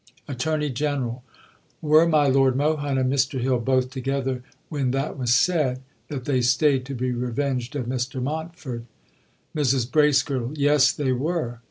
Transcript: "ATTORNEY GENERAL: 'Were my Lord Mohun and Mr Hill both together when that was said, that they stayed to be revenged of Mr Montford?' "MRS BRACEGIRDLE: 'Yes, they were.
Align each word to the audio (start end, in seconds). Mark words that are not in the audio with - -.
"ATTORNEY 0.27 0.71
GENERAL: 0.71 1.23
'Were 1.79 2.07
my 2.07 2.25
Lord 2.27 2.55
Mohun 2.55 2.97
and 2.97 3.13
Mr 3.13 3.39
Hill 3.39 3.59
both 3.59 3.91
together 3.91 4.41
when 4.67 4.89
that 4.89 5.15
was 5.15 5.31
said, 5.31 5.83
that 6.07 6.25
they 6.25 6.41
stayed 6.41 6.85
to 6.85 6.95
be 6.95 7.11
revenged 7.11 7.75
of 7.75 7.85
Mr 7.85 8.19
Montford?' 8.19 8.87
"MRS 9.55 9.91
BRACEGIRDLE: 9.91 10.53
'Yes, 10.57 10.91
they 10.91 11.11
were. 11.11 11.59